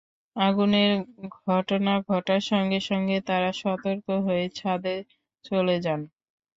আগুনের 0.35 0.91
ঘটনা 1.39 1.93
ঘটার 2.07 2.41
সঙ্গে 2.51 2.79
সঙ্গে 2.89 3.17
তাঁরা 3.27 3.51
সতর্ক 3.61 4.05
হয়ে 4.25 4.45
ছাদে 4.55 4.95
চলে 5.45 5.75
যান। 5.81 6.01